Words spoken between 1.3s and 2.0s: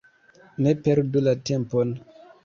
tempon!